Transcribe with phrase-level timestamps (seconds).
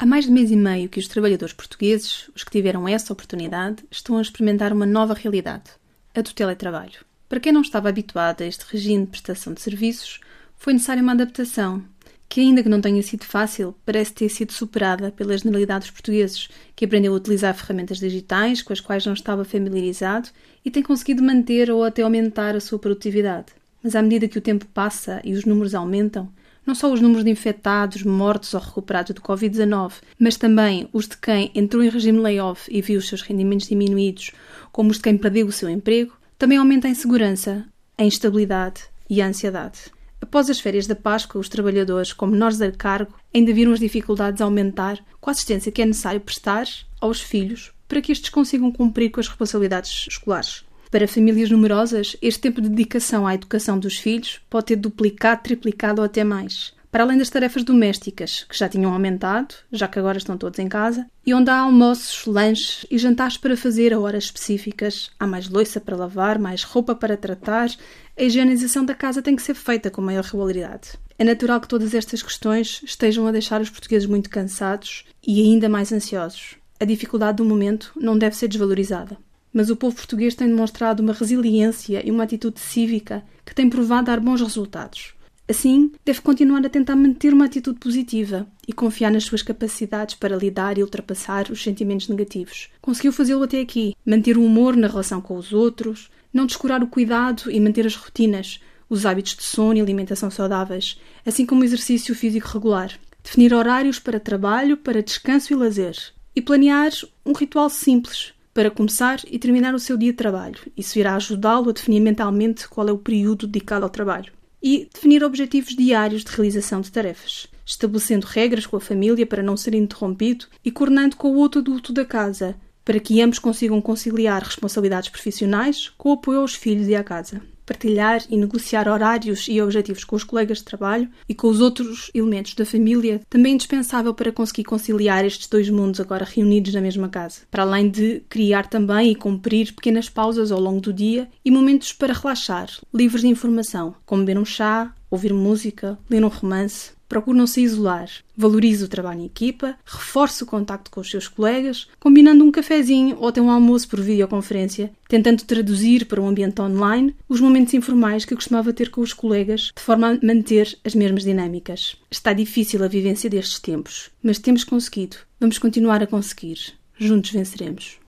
[0.00, 3.82] Há mais de mês e meio que os trabalhadores portugueses, os que tiveram essa oportunidade,
[3.90, 5.72] estão a experimentar uma nova realidade,
[6.14, 7.04] a do teletrabalho.
[7.28, 10.20] Para quem não estava habituado a este regime de prestação de serviços,
[10.56, 11.82] foi necessária uma adaptação,
[12.28, 16.48] que, ainda que não tenha sido fácil, parece ter sido superada pela generalidade dos portugueses,
[16.76, 20.28] que aprendeu a utilizar ferramentas digitais com as quais não estava familiarizado
[20.64, 23.46] e tem conseguido manter ou até aumentar a sua produtividade.
[23.82, 26.32] Mas à medida que o tempo passa e os números aumentam,
[26.68, 31.16] não só os números de infectados, mortos ou recuperados do Covid-19, mas também os de
[31.16, 34.32] quem entrou em regime layoff e viu os seus rendimentos diminuídos,
[34.70, 37.64] como os de quem perdeu o seu emprego, também aumenta a insegurança,
[37.96, 39.90] a instabilidade e a ansiedade.
[40.20, 44.42] Após as férias da Páscoa, os trabalhadores com menores a cargo ainda viram as dificuldades
[44.42, 46.66] aumentar com a assistência que é necessário prestar
[47.00, 50.67] aos filhos para que estes consigam cumprir com as responsabilidades escolares.
[50.90, 56.00] Para famílias numerosas, este tempo de dedicação à educação dos filhos pode ter duplicado, triplicado
[56.00, 56.72] ou até mais.
[56.90, 60.66] Para além das tarefas domésticas, que já tinham aumentado, já que agora estão todos em
[60.66, 65.46] casa, e onde há almoços, lanches e jantares para fazer a horas específicas, há mais
[65.50, 67.68] louça para lavar, mais roupa para tratar,
[68.16, 70.92] a higienização da casa tem que ser feita com maior regularidade.
[71.18, 75.68] É natural que todas estas questões estejam a deixar os portugueses muito cansados e ainda
[75.68, 76.56] mais ansiosos.
[76.80, 79.18] A dificuldade do momento não deve ser desvalorizada
[79.52, 84.06] mas o povo português tem demonstrado uma resiliência e uma atitude cívica que tem provado
[84.06, 85.14] dar bons resultados.
[85.48, 90.36] Assim, deve continuar a tentar manter uma atitude positiva e confiar nas suas capacidades para
[90.36, 92.68] lidar e ultrapassar os sentimentos negativos.
[92.82, 96.86] Conseguiu fazê-lo até aqui, manter o humor na relação com os outros, não descurar o
[96.86, 101.64] cuidado e manter as rotinas, os hábitos de sono e alimentação saudáveis, assim como o
[101.64, 102.92] exercício físico regular.
[103.24, 105.96] Definir horários para trabalho, para descanso e lazer.
[106.36, 106.92] E planear
[107.24, 110.58] um ritual simples, para começar e terminar o seu dia de trabalho.
[110.76, 114.32] Isso irá ajudá-lo a definir mentalmente qual é o período dedicado ao trabalho.
[114.60, 119.56] E definir objetivos diários de realização de tarefas, estabelecendo regras com a família para não
[119.56, 124.42] ser interrompido e coordenando com o outro adulto da casa, para que ambos consigam conciliar
[124.42, 129.60] responsabilidades profissionais com o apoio aos filhos e à casa partilhar e negociar horários e
[129.60, 134.14] objetivos com os colegas de trabalho e com os outros elementos da família, também indispensável
[134.14, 137.42] para conseguir conciliar estes dois mundos agora reunidos na mesma casa.
[137.50, 141.92] Para além de criar também e cumprir pequenas pausas ao longo do dia e momentos
[141.92, 147.38] para relaxar, livres de informação, como beber um chá, ouvir música, ler um romance, Procure
[147.38, 151.88] não se isolar, valorize o trabalho em equipa, reforce o contacto com os seus colegas,
[151.98, 157.16] combinando um cafezinho ou até um almoço por videoconferência, tentando traduzir para um ambiente online
[157.26, 161.24] os momentos informais que costumava ter com os colegas, de forma a manter as mesmas
[161.24, 161.96] dinâmicas.
[162.10, 165.16] Está difícil a vivência destes tempos, mas temos conseguido.
[165.40, 166.74] Vamos continuar a conseguir.
[166.98, 167.96] Juntos venceremos.